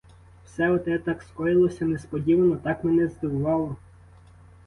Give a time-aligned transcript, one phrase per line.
[0.45, 3.75] Все оте так скоїлося несподівано, так мене здивувало!